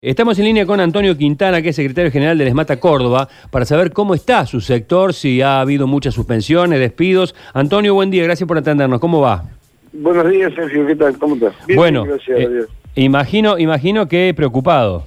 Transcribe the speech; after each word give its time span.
Estamos 0.00 0.38
en 0.38 0.44
línea 0.44 0.64
con 0.64 0.78
Antonio 0.78 1.18
Quintana, 1.18 1.60
que 1.60 1.70
es 1.70 1.76
secretario 1.76 2.12
general 2.12 2.38
del 2.38 2.46
ESMATA 2.46 2.78
Córdoba, 2.78 3.28
para 3.50 3.64
saber 3.64 3.92
cómo 3.92 4.14
está 4.14 4.46
su 4.46 4.60
sector, 4.60 5.12
si 5.12 5.42
ha 5.42 5.60
habido 5.60 5.88
muchas 5.88 6.14
suspensiones, 6.14 6.78
despidos. 6.78 7.34
Antonio, 7.52 7.94
buen 7.94 8.08
día, 8.08 8.22
gracias 8.22 8.46
por 8.46 8.56
atendernos. 8.56 9.00
¿Cómo 9.00 9.20
va? 9.20 9.46
Buenos 9.92 10.30
días, 10.30 10.54
Sergio, 10.54 10.86
¿qué 10.86 10.94
tal? 10.94 11.18
¿Cómo 11.18 11.34
estás? 11.34 11.52
Bien, 11.66 11.76
bueno, 11.76 12.04
gracias 12.04 12.38
eh, 12.38 12.66
imagino, 12.94 13.58
imagino 13.58 14.06
que 14.06 14.32
preocupado. 14.36 15.02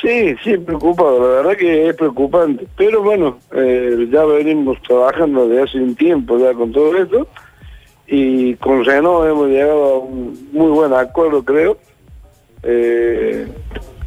Sí, 0.00 0.34
sí, 0.42 0.56
preocupado, 0.56 1.20
la 1.20 1.42
verdad 1.42 1.56
que 1.58 1.90
es 1.90 1.94
preocupante. 1.94 2.66
Pero 2.78 3.02
bueno, 3.02 3.38
eh, 3.54 4.08
ya 4.10 4.24
venimos 4.24 4.80
trabajando 4.80 5.46
desde 5.46 5.62
hace 5.62 5.78
un 5.78 5.94
tiempo 5.94 6.38
ya 6.38 6.54
con 6.54 6.72
todo 6.72 6.96
esto 6.96 7.28
y 8.06 8.54
con 8.54 8.82
Renault 8.82 9.28
hemos 9.28 9.48
llegado 9.48 9.84
a 9.84 9.98
un 9.98 10.48
muy 10.52 10.70
buen 10.70 10.94
acuerdo, 10.94 11.44
creo. 11.44 11.76
Eh, 12.66 13.46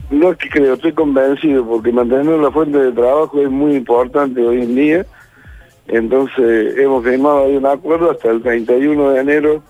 no 0.10 0.32
es 0.32 0.38
que 0.38 0.50
creo, 0.50 0.74
estoy 0.76 0.94
convencido, 0.94 1.66
porque 1.66 1.92
mantener 1.92 2.40
la 2.40 2.52
fuente 2.52 2.78
de 2.78 2.92
trabajo 2.92 3.42
es 3.42 3.50
muy 3.50 3.76
importante 3.76 4.42
hoy 4.42 4.62
en 4.62 4.76
día. 4.76 5.06
Entonces 5.88 6.78
hemos 6.78 7.04
firmado 7.04 7.46
ahí 7.46 7.56
un 7.56 7.66
acuerdo 7.66 8.12
hasta 8.12 8.30
el 8.30 8.42
31 8.42 9.12
de 9.12 9.20
enero 9.22 9.64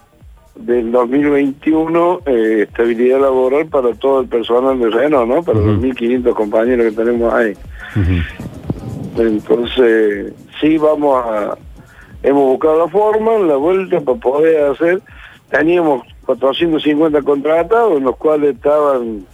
del 0.55 0.91
2021, 0.91 2.21
eh, 2.25 2.66
estabilidad 2.67 3.21
laboral 3.21 3.67
para 3.67 3.94
todo 3.94 4.21
el 4.21 4.27
personal 4.27 4.80
de 4.80 4.89
Reno, 4.89 5.25
¿no? 5.25 5.44
Para 5.44 5.59
los 5.59 5.80
1.500 5.80 6.34
compañeros 6.34 6.88
que 6.88 7.03
tenemos 7.03 7.33
ahí. 7.33 7.53
Entonces, 9.17 10.33
sí 10.59 10.77
vamos 10.77 11.23
a... 11.25 11.58
Hemos 12.23 12.44
buscado 12.44 12.80
la 12.80 12.88
forma, 12.88 13.38
la 13.39 13.55
vuelta 13.55 14.02
para 14.02 14.17
poder 14.17 14.72
hacer... 14.72 15.02
Teníamos 15.49 16.03
450 16.25 17.22
contratados, 17.22 17.97
en 17.97 18.03
los 18.03 18.17
cuales 18.17 18.55
estaban 18.55 19.25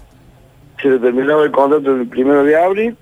se 0.83 0.89
determinaba 0.89 1.43
el 1.43 1.51
contrato 1.51 1.95
el 1.95 2.07
primero 2.07 2.43
de 2.43 2.55
abril 2.55 2.97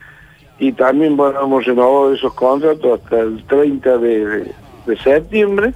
y 0.59 0.71
también 0.73 1.17
bueno, 1.17 1.41
hemos 1.41 1.65
renovado 1.65 2.13
esos 2.13 2.33
contratos 2.35 3.01
hasta 3.01 3.19
el 3.19 3.43
30 3.45 3.97
de, 3.97 4.51
septiembre. 5.03 5.73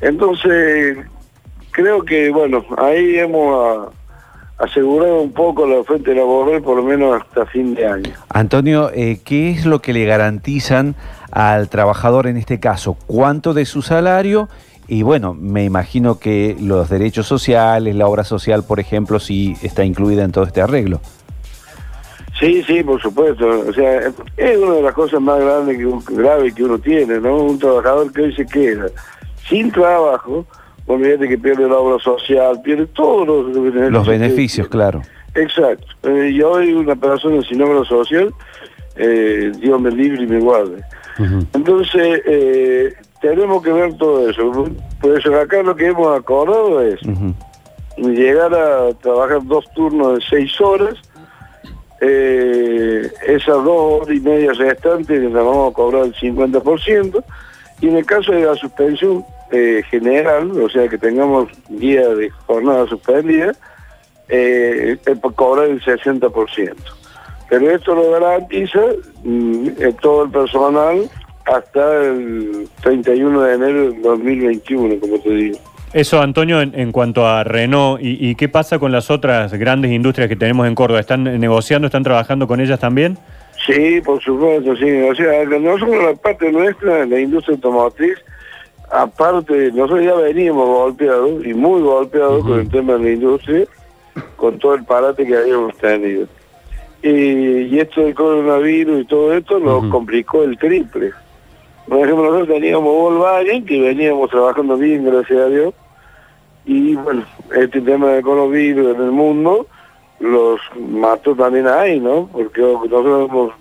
Entonces, 0.00 0.98
creo 1.70 2.02
que 2.02 2.30
bueno, 2.30 2.64
ahí 2.78 3.18
hemos 3.18 3.92
asegurado 4.56 5.20
un 5.20 5.32
poco 5.32 5.66
la 5.66 5.84
fuente 5.84 6.14
laboral 6.14 6.62
por 6.62 6.78
lo 6.78 6.82
menos 6.82 7.20
hasta 7.20 7.44
fin 7.46 7.74
de 7.74 7.86
año. 7.86 8.12
Antonio, 8.30 8.90
eh, 8.94 9.20
¿qué 9.22 9.50
es 9.50 9.66
lo 9.66 9.80
que 9.80 9.92
le 9.92 10.06
garantizan 10.06 10.94
al 11.30 11.68
trabajador 11.68 12.26
en 12.26 12.38
este 12.38 12.58
caso? 12.58 12.96
¿Cuánto 13.06 13.52
de 13.52 13.66
su 13.66 13.82
salario? 13.82 14.48
Y 14.90 15.02
bueno, 15.02 15.34
me 15.34 15.62
imagino 15.62 16.18
que 16.18 16.56
los 16.60 16.88
derechos 16.88 17.26
sociales, 17.26 17.94
la 17.94 18.08
obra 18.08 18.24
social, 18.24 18.64
por 18.64 18.80
ejemplo, 18.80 19.20
sí 19.20 19.54
está 19.62 19.84
incluida 19.84 20.24
en 20.24 20.32
todo 20.32 20.42
este 20.42 20.62
arreglo. 20.62 21.00
Sí, 22.40 22.62
sí, 22.62 22.82
por 22.82 23.00
supuesto. 23.00 23.46
O 23.68 23.72
sea, 23.72 24.00
es 24.36 24.56
una 24.56 24.74
de 24.74 24.82
las 24.82 24.94
cosas 24.94 25.20
más 25.20 25.38
grandes 25.38 25.76
que 25.76 26.14
grave 26.14 26.52
que 26.54 26.64
uno 26.64 26.78
tiene, 26.78 27.20
¿no? 27.20 27.36
Un 27.36 27.58
trabajador 27.58 28.10
que 28.12 28.22
hoy 28.22 28.34
se 28.34 28.46
queda 28.46 28.86
sin 29.50 29.70
trabajo, 29.70 30.46
olvídate 30.86 31.28
que 31.28 31.36
pierde 31.36 31.68
la 31.68 31.76
obra 31.76 32.02
social, 32.02 32.60
pierde 32.62 32.86
todos 32.86 33.26
los, 33.26 33.46
beneficios. 33.52 33.92
Los 33.92 34.06
beneficios, 34.06 34.68
claro. 34.68 35.02
Exacto. 35.34 35.86
Eh, 36.04 36.30
y 36.30 36.40
hoy 36.40 36.72
una 36.72 36.96
persona 36.96 37.42
sin 37.42 37.60
obra 37.60 37.84
social, 37.84 38.32
eh, 38.96 39.52
Dios 39.58 39.80
me 39.80 39.90
libre 39.90 40.22
y 40.22 40.26
me 40.26 40.40
guarde. 40.40 40.82
Entonces, 41.52 42.22
eh, 42.24 42.94
tenemos 43.20 43.62
que 43.62 43.70
ver 43.70 43.94
todo 43.98 44.30
eso. 44.30 44.70
Por 45.02 45.18
eso 45.18 45.34
acá 45.38 45.62
lo 45.62 45.76
que 45.76 45.88
hemos 45.88 46.18
acordado 46.18 46.80
es 46.80 46.98
llegar 47.98 48.54
a 48.54 48.94
trabajar 48.94 49.44
dos 49.44 49.66
turnos 49.74 50.14
de 50.14 50.24
seis 50.30 50.58
horas, 50.62 50.94
eh, 52.00 53.12
esas 53.26 53.62
dos 53.64 54.02
horas 54.02 54.16
y 54.16 54.20
media 54.20 54.52
restantes 54.52 55.22
las 55.22 55.32
vamos 55.32 55.70
a 55.70 55.74
cobrar 55.74 56.04
el 56.04 56.14
50%, 56.14 57.22
y 57.80 57.88
en 57.88 57.96
el 57.96 58.06
caso 58.06 58.32
de 58.32 58.44
la 58.44 58.54
suspensión 58.54 59.24
eh, 59.50 59.82
general, 59.90 60.50
o 60.60 60.68
sea 60.68 60.88
que 60.88 60.98
tengamos 60.98 61.48
día 61.68 62.08
de 62.08 62.30
jornada 62.30 62.86
suspendida, 62.86 63.52
eh, 64.28 64.96
cobrar 65.34 65.68
el 65.68 65.82
60%. 65.82 66.74
Pero 67.48 67.70
esto 67.70 67.94
lo 67.94 68.12
garantiza 68.12 68.80
mm, 69.24 69.68
todo 70.00 70.24
el 70.24 70.30
personal 70.30 71.10
hasta 71.46 72.04
el 72.04 72.68
31 72.82 73.42
de 73.42 73.54
enero 73.54 73.90
del 73.90 74.02
2021, 74.02 75.00
como 75.00 75.18
te 75.18 75.30
digo. 75.30 75.58
Eso, 75.92 76.22
Antonio, 76.22 76.60
en, 76.60 76.92
cuanto 76.92 77.26
a 77.26 77.42
Renault, 77.42 78.00
y, 78.00 78.34
qué 78.36 78.48
pasa 78.48 78.78
con 78.78 78.92
las 78.92 79.10
otras 79.10 79.52
grandes 79.54 79.90
industrias 79.90 80.28
que 80.28 80.36
tenemos 80.36 80.68
en 80.68 80.76
Córdoba? 80.76 81.00
¿Están 81.00 81.24
negociando, 81.24 81.86
están 81.86 82.04
trabajando 82.04 82.46
con 82.46 82.60
ellas 82.60 82.78
también? 82.78 83.18
Sí, 83.66 84.00
por 84.00 84.22
supuesto, 84.22 84.76
sí. 84.76 85.02
O 85.02 85.14
sea, 85.14 85.44
nosotros 85.44 86.02
la 86.02 86.14
parte 86.14 86.52
nuestra, 86.52 87.04
la 87.06 87.18
industria 87.18 87.56
automotriz, 87.56 88.18
aparte, 88.90 89.72
nosotros 89.72 90.04
ya 90.04 90.14
veníamos 90.14 90.66
golpeados, 90.66 91.44
y 91.44 91.54
muy 91.54 91.82
golpeados 91.82 92.44
con 92.44 92.60
el 92.60 92.68
tema 92.68 92.92
de 92.94 93.04
la 93.04 93.10
industria, 93.10 93.64
con 94.36 94.58
todo 94.60 94.74
el 94.74 94.84
parate 94.84 95.26
que 95.26 95.36
habíamos 95.36 95.76
tenido. 95.78 96.26
Y, 97.02 97.78
esto 97.78 98.02
del 98.02 98.14
coronavirus 98.14 99.02
y 99.02 99.04
todo 99.06 99.32
esto 99.34 99.58
nos 99.58 99.86
complicó 99.86 100.44
el 100.44 100.56
triple. 100.56 101.10
Por 101.90 101.98
ejemplo, 101.98 102.26
nosotros 102.26 102.48
teníamos 102.60 102.84
Volkswagen, 102.84 103.66
que 103.66 103.80
veníamos 103.80 104.30
trabajando 104.30 104.76
bien, 104.76 105.04
gracias 105.04 105.40
a 105.40 105.46
Dios, 105.46 105.74
y 106.64 106.94
bueno, 106.94 107.24
este 107.52 107.80
tema 107.80 108.10
de 108.10 108.22
coronavirus 108.22 108.94
en 108.94 109.02
el 109.02 109.10
mundo 109.10 109.66
los 110.20 110.60
mató 110.78 111.34
también 111.34 111.66
ahí, 111.66 111.98
¿no? 111.98 112.28
Porque 112.32 112.60
nosotros 112.60 113.28
hemos 113.28 113.52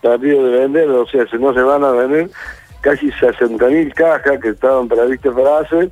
tratado 0.00 0.22
de 0.22 0.58
vender, 0.60 0.90
o 0.90 1.04
sea, 1.08 1.26
si 1.26 1.36
no 1.38 1.52
se 1.52 1.60
van 1.60 1.82
a 1.82 1.90
vender 1.90 2.30
casi 2.82 3.08
60.000 3.10 3.92
cajas 3.94 4.38
que 4.40 4.50
estaban 4.50 4.86
previstas 4.86 5.34
para 5.34 5.58
hacer, 5.58 5.90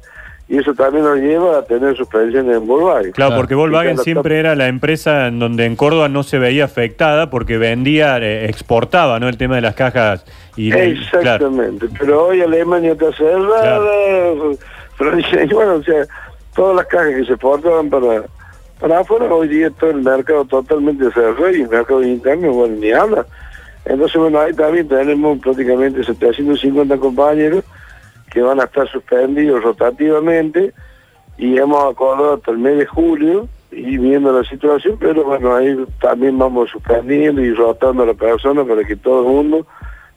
y 0.50 0.58
eso 0.58 0.74
también 0.74 1.04
nos 1.04 1.16
lleva 1.16 1.58
a 1.58 1.62
tener 1.62 1.96
suspensiones 1.96 2.56
en 2.56 2.66
Volkswagen. 2.66 3.12
Claro, 3.12 3.36
porque 3.36 3.54
Volkswagen 3.54 3.98
siempre 3.98 4.40
era 4.40 4.56
la 4.56 4.66
empresa 4.66 5.28
en 5.28 5.38
donde 5.38 5.64
en 5.64 5.76
Córdoba 5.76 6.08
no 6.08 6.24
se 6.24 6.40
veía 6.40 6.64
afectada 6.64 7.30
porque 7.30 7.56
vendía, 7.56 8.18
eh, 8.18 8.46
exportaba, 8.46 9.20
¿no? 9.20 9.28
El 9.28 9.38
tema 9.38 9.54
de 9.54 9.60
las 9.60 9.76
cajas. 9.76 10.24
Y, 10.56 10.72
Exactamente, 10.72 11.86
pero 11.96 12.26
hoy 12.26 12.42
Alemania 12.42 12.92
está 12.92 13.12
cerrada, 13.12 14.34
Francia, 14.96 15.46
bueno, 15.52 15.74
o 15.74 15.82
sea, 15.84 16.04
todas 16.52 16.74
las 16.74 16.86
cajas 16.86 17.14
que 17.14 17.24
se 17.26 17.32
exportaban 17.34 17.88
para, 17.88 18.24
para 18.80 18.98
afuera, 18.98 19.32
hoy 19.32 19.46
día 19.46 19.70
todo 19.70 19.90
el 19.90 20.02
mercado 20.02 20.44
totalmente 20.46 21.12
cerrado 21.12 21.48
y 21.52 21.62
el 21.62 21.68
mercado 21.68 22.02
interno, 22.02 22.52
bueno, 22.52 22.74
ni 22.74 22.90
habla. 22.90 23.24
Entonces, 23.84 24.20
bueno, 24.20 24.40
ahí 24.40 24.52
también 24.52 24.88
tenemos 24.88 25.38
prácticamente 25.38 26.02
750 26.02 26.96
compañeros 26.96 27.62
que 28.30 28.40
van 28.42 28.60
a 28.60 28.64
estar 28.64 28.88
suspendidos 28.88 29.62
rotativamente 29.62 30.72
y 31.36 31.56
hemos 31.58 31.92
acordado 31.92 32.34
hasta 32.34 32.50
el 32.50 32.58
mes 32.58 32.78
de 32.78 32.86
julio 32.86 33.48
y 33.72 33.98
viendo 33.98 34.32
la 34.32 34.48
situación, 34.48 34.96
pero 34.98 35.24
bueno, 35.24 35.54
ahí 35.54 35.76
también 36.00 36.38
vamos 36.38 36.70
suspendiendo 36.70 37.40
y 37.40 37.52
rotando 37.52 38.02
a 38.02 38.06
la 38.06 38.14
persona 38.14 38.64
para 38.64 38.84
que 38.84 38.96
todo 38.96 39.20
el 39.20 39.28
mundo 39.28 39.66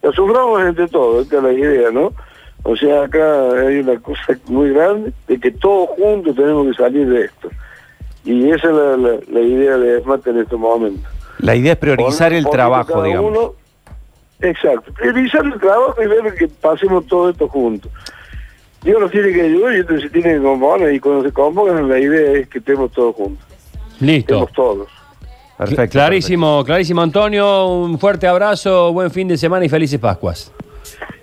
la 0.01 0.11
suframos 0.11 0.61
entre 0.61 0.87
todos, 0.87 1.23
esta 1.23 1.37
es 1.37 1.43
la 1.43 1.53
idea, 1.53 1.91
¿no? 1.91 2.13
O 2.63 2.75
sea, 2.75 3.03
acá 3.03 3.51
hay 3.51 3.79
una 3.79 3.99
cosa 3.99 4.37
muy 4.47 4.69
grande 4.71 5.11
de 5.27 5.39
que 5.39 5.51
todos 5.51 5.89
juntos 5.97 6.35
tenemos 6.35 6.67
que 6.67 6.73
salir 6.73 7.07
de 7.07 7.25
esto. 7.25 7.49
Y 8.23 8.49
esa 8.51 8.69
es 8.69 9.29
la, 9.29 9.39
idea 9.39 9.77
de 9.77 9.97
ESMAT 9.97 10.27
en 10.27 10.39
este 10.39 10.55
momento. 10.55 11.09
La 11.39 11.55
idea 11.55 11.73
es 11.73 11.77
priorizar 11.77 12.31
el 12.31 12.45
trabajo, 12.49 13.03
digamos. 13.03 13.51
Exacto, 14.43 14.93
priorizar 14.93 15.45
el 15.45 15.59
trabajo 15.59 15.95
y 16.01 16.07
ver 16.07 16.35
que 16.35 16.47
pasemos 16.47 17.05
todo 17.07 17.29
esto 17.29 17.47
juntos. 17.47 17.91
Dios 18.83 18.99
nos 18.99 19.11
tiene 19.11 19.31
que 19.31 19.41
ayudar 19.41 19.73
y 19.75 19.79
entonces 19.79 20.03
se 20.03 20.09
tiene 20.09 20.35
que 20.35 20.41
componer 20.43 20.93
y 20.93 20.99
cuando 20.99 21.23
se 21.23 21.31
compongan 21.31 21.87
la 21.87 21.99
idea 21.99 22.39
es 22.39 22.49
que 22.49 22.59
estemos 22.59 22.91
todos 22.91 23.15
juntos. 23.15 23.45
Listo. 23.99 24.33
Estemos 24.33 24.51
todos. 24.53 24.87
Perfecto. 25.57 25.93
Clarísimo, 25.93 26.63
clarísimo 26.65 27.01
Antonio, 27.01 27.67
un 27.67 27.97
fuerte 27.97 28.27
abrazo, 28.27 28.91
buen 28.91 29.09
fin 29.11 29.27
de 29.27 29.37
semana 29.37 29.65
y 29.65 29.69
felices 29.69 29.99
Pascuas. 29.99 30.51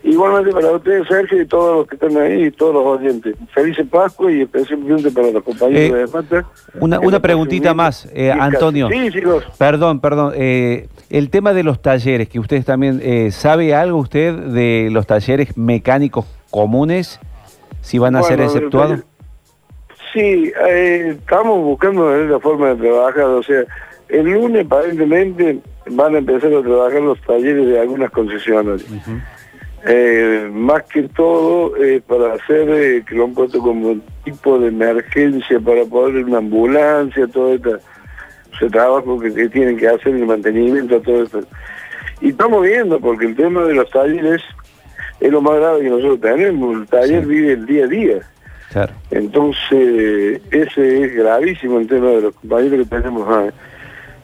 Igualmente 0.02 0.50
para 0.50 0.72
ustedes, 0.72 1.06
Sergio, 1.06 1.42
y 1.42 1.46
todos 1.46 1.78
los 1.78 1.86
que 1.86 1.96
están 1.96 2.16
ahí 2.16 2.46
y 2.46 2.50
todos 2.50 2.74
los 2.74 2.98
oyentes. 2.98 3.36
Felices 3.52 3.86
Pascuas 3.88 4.32
y 4.32 4.42
especialmente 4.42 5.10
para 5.10 5.30
los 5.30 5.42
compañeros 5.42 5.98
eh, 5.98 6.00
de 6.00 6.06
Mata. 6.06 6.46
Una, 6.80 7.00
una 7.00 7.20
preguntita 7.20 7.74
más, 7.74 8.08
eh, 8.14 8.30
Antonio. 8.30 8.88
Sí, 8.90 9.10
chicos. 9.12 9.44
Perdón, 9.58 10.00
perdón. 10.00 10.32
Eh, 10.34 10.88
el 11.10 11.30
tema 11.30 11.52
de 11.52 11.62
los 11.62 11.82
talleres, 11.82 12.28
que 12.28 12.38
ustedes 12.38 12.64
también, 12.64 13.32
¿sabe 13.32 13.74
algo 13.74 13.98
usted 13.98 14.34
de 14.34 14.88
los 14.90 15.06
talleres 15.06 15.56
mecánicos 15.56 16.26
comunes? 16.50 17.20
si 17.82 17.98
van 17.98 18.16
a 18.16 18.22
ser 18.22 18.40
exceptuados? 18.40 19.00
Sí, 20.12 20.52
eh, 20.68 21.16
estamos 21.18 21.62
buscando 21.62 22.10
la 22.12 22.40
forma 22.40 22.74
de 22.74 22.76
trabajar, 22.76 23.24
o 23.24 23.42
sea, 23.42 23.62
el 24.08 24.26
lunes 24.26 24.66
aparentemente 24.66 25.60
van 25.90 26.16
a 26.16 26.18
empezar 26.18 26.52
a 26.52 26.62
trabajar 26.62 27.00
los 27.00 27.20
talleres 27.22 27.66
de 27.66 27.80
algunas 27.80 28.10
concesiones. 28.10 28.84
Eh, 29.86 30.50
más 30.52 30.82
que 30.84 31.04
todo 31.04 31.74
eh, 31.76 32.02
para 32.06 32.34
hacer 32.34 33.02
que 33.04 33.14
lo 33.14 33.24
han 33.24 33.34
puesto 33.34 33.60
como 33.60 33.96
tipo 34.24 34.58
de 34.58 34.68
emergencia 34.68 35.58
para 35.58 35.84
poder 35.84 36.24
una 36.24 36.38
ambulancia, 36.38 37.26
toda 37.28 37.54
esta 37.54 37.78
ese 38.60 38.70
trabajo 38.70 39.18
que, 39.18 39.30
tienen 39.48 39.78
que 39.78 39.88
hacer 39.88 40.14
el 40.14 40.26
mantenimiento, 40.26 41.00
todo 41.00 41.22
esto. 41.22 41.40
Y 42.20 42.30
estamos 42.30 42.62
viendo, 42.62 43.00
porque 43.00 43.26
el 43.26 43.36
tema 43.36 43.64
de 43.64 43.74
los 43.74 43.88
talleres 43.90 44.42
es 45.20 45.30
lo 45.32 45.40
más 45.40 45.56
grave 45.56 45.80
que 45.80 45.90
nosotros 45.90 46.20
tenemos, 46.20 46.76
el 46.76 46.86
taller 46.86 47.26
vive 47.26 47.52
el 47.52 47.66
día 47.66 47.84
a 47.84 47.88
día. 47.88 48.20
Entonces, 49.10 50.40
ese 50.50 51.04
es 51.04 51.14
gravísimo 51.14 51.80
el 51.80 51.88
tema 51.88 52.10
de 52.10 52.20
los 52.20 52.34
compañeros 52.34 52.86
que 52.86 52.96
tenemos 52.96 53.28
ahí. 53.28 53.50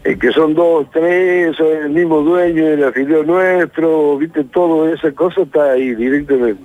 Eh, 0.05 0.17
que 0.17 0.31
son 0.31 0.55
dos, 0.55 0.87
tres, 0.93 1.57
son 1.57 1.67
el 1.67 1.91
mismo 1.91 2.21
dueño 2.21 2.65
del 2.65 2.85
afiliado 2.85 3.25
nuestro, 3.25 4.19
viste, 4.19 4.45
todo 4.45 4.89
esa 4.93 5.11
cosa 5.13 5.43
está 5.43 5.73
ahí 5.73 5.95
directamente. 5.97 6.63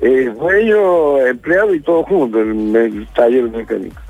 Es 0.00 0.36
dueño, 0.36 1.26
empleado 1.26 1.74
y 1.74 1.80
todo 1.80 2.02
junto 2.02 2.42
en 2.42 2.76
el 2.76 3.06
taller 3.14 3.44
mecánico. 3.44 4.03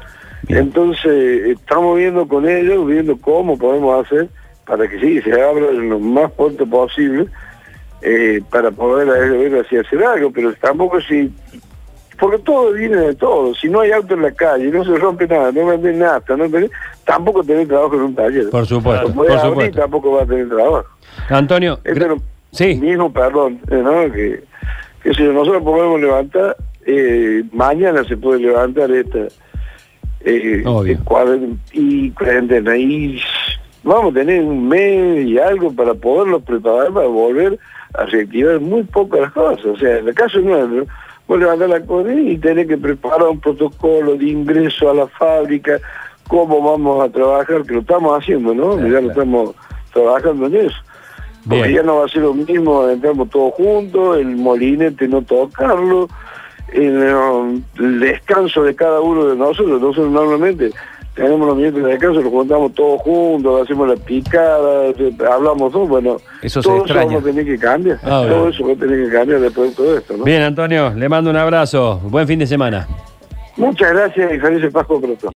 Entonces, 0.49 1.47
estamos 1.47 1.97
viendo 1.97 2.27
con 2.29 2.49
ellos, 2.49 2.87
viendo 2.87 3.17
cómo 3.19 3.57
podemos 3.59 4.05
hacer 4.05 4.29
para 4.67 4.89
que 4.89 4.99
sí, 4.99 5.21
se 5.23 5.33
abra 5.33 5.71
lo 5.73 5.99
más 5.99 6.31
pronto 6.33 6.67
posible 6.67 7.27
eh, 8.03 8.41
para 8.51 8.71
poder 8.71 9.07
ver 9.07 9.61
hacer 9.61 10.05
algo, 10.05 10.31
pero 10.31 10.53
tampoco 10.55 11.01
si 11.01 11.33
porque 12.19 12.39
todo 12.39 12.73
viene 12.73 12.97
de 12.97 13.15
todo. 13.15 13.55
Si 13.55 13.69
no 13.69 13.81
hay 13.81 13.91
auto 13.91 14.15
en 14.15 14.23
la 14.23 14.31
calle, 14.31 14.71
no 14.71 14.85
se 14.85 14.97
rompe 14.97 15.27
nada, 15.27 15.51
no 15.53 15.67
venden 15.67 15.99
nada, 15.99 16.23
no 16.37 16.47
tampoco 17.05 17.43
tener 17.43 17.67
trabajo 17.67 17.97
en 17.97 18.03
un 18.03 18.15
taller. 18.15 18.51
Por 18.51 18.67
supuesto. 18.67 19.13
por 19.13 19.41
supuesto. 19.41 19.81
tampoco 19.81 20.13
va 20.13 20.23
a 20.23 20.27
tener 20.27 20.49
trabajo. 20.49 20.87
Antonio, 21.29 21.81
sí. 22.53 22.77
mismo, 22.77 23.13
perdón, 23.13 23.61
eh, 23.71 23.83
¿no? 23.83 24.13
que, 24.13 24.45
que 25.03 25.15
si 25.15 25.23
nosotros 25.25 25.63
podemos 25.63 26.01
levantar, 26.01 26.57
eh, 26.87 27.43
mañana 27.53 28.05
se 28.05 28.17
puede 28.17 28.41
levantar 28.41 28.91
esta 28.91 29.27
eh, 30.25 30.65
y 31.73 32.11
cuarentena. 32.11 32.77
Y 32.77 33.21
vamos 33.83 34.13
a 34.13 34.15
tener 34.15 34.43
un 34.43 34.69
mes 34.69 35.27
y 35.27 35.39
algo 35.39 35.73
para 35.73 35.95
poderlo 35.95 36.41
preparar 36.41 36.93
para 36.93 37.07
volver 37.07 37.59
a 37.95 38.05
reactivar 38.07 38.61
muy 38.61 38.83
pocas 38.85 39.33
cosas. 39.33 39.65
O 39.67 39.77
sea, 39.77 39.99
en 39.99 40.09
el 40.09 40.15
caso 40.15 40.41
nuestro, 40.41 40.87
vos 41.29 41.39
levantás 41.39 41.69
la 41.69 41.81
CODE 41.81 42.21
y 42.23 42.39
tenés 42.39 42.67
que 42.67 42.77
preparar 42.77 43.29
un 43.29 43.41
protocolo 43.41 44.17
de 44.17 44.27
ingreso 44.27 44.91
a 44.91 44.95
la 44.95 45.07
fábrica, 45.07 45.79
cómo 46.29 46.63
vamos 46.63 47.07
a 47.07 47.13
trabajar, 47.13 47.63
que 47.63 47.75
lo 47.75 47.81
estamos 47.81 48.19
haciendo, 48.19 48.55
¿no? 48.55 48.77
ya 48.79 49.01
lo 49.01 49.11
estamos 49.11 49.55
trabajando 49.93 50.47
en 50.47 50.67
eso. 50.67 50.77
Porque 51.47 51.75
ya 51.75 51.83
no 51.83 51.97
va 51.99 52.07
a 52.07 52.09
ser 52.09 52.23
lo 52.23 52.33
mismo, 52.33 52.89
entramos 52.89 53.29
todos 53.29 53.53
juntos, 53.53 54.17
el 54.17 54.35
molinete 54.35 55.07
no 55.07 55.21
tocarlo, 55.21 56.09
el, 56.73 57.63
el 57.79 58.01
descanso 58.01 58.63
de 58.63 58.75
cada 58.75 59.01
uno 59.01 59.27
de 59.27 59.37
nosotros, 59.37 59.81
nosotros 59.81 60.11
normalmente 60.11 60.71
tenemos 61.15 61.47
los 61.47 61.57
minutos 61.57 61.83
de 61.83 61.89
descanso, 61.91 62.21
los 62.21 62.33
juntamos 62.33 62.75
todos 62.75 63.01
juntos, 63.03 63.63
hacemos 63.63 63.89
la 63.89 63.97
picada, 63.97 64.93
hablamos 65.31 65.73
todo, 65.73 65.87
bueno, 65.87 66.17
eso 66.43 66.61
todo 66.61 66.79
se 66.79 66.93
eso 66.93 66.95
vamos 66.95 67.23
a 67.23 67.25
tener 67.25 67.45
que 67.45 67.59
cambiar, 67.59 67.99
ah, 68.03 68.25
todo 68.29 68.49
eso 68.49 68.67
va 68.67 68.73
a 68.73 68.77
tener 68.77 69.05
que 69.07 69.13
cambiar 69.13 69.41
después 69.41 69.71
de 69.71 69.77
todo 69.77 69.97
esto. 69.97 70.17
¿no? 70.17 70.25
Bien, 70.25 70.43
Antonio, 70.43 70.93
le 70.95 71.09
mando 71.09 71.31
un 71.31 71.37
abrazo, 71.37 72.01
buen 72.05 72.27
fin 72.27 72.39
de 72.39 72.47
semana. 72.47 72.89
Muchas 73.57 73.93
gracias 73.93 74.35
y 74.35 74.41
felices 74.41 74.73
Pascua 74.73 75.01
pronto. 75.01 75.33